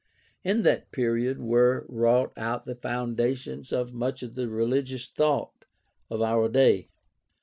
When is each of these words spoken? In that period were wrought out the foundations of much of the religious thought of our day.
In 0.43 0.63
that 0.63 0.91
period 0.91 1.39
were 1.39 1.85
wrought 1.87 2.33
out 2.35 2.65
the 2.65 2.73
foundations 2.73 3.71
of 3.71 3.93
much 3.93 4.23
of 4.23 4.33
the 4.33 4.49
religious 4.49 5.07
thought 5.07 5.63
of 6.09 6.23
our 6.23 6.49
day. 6.49 6.89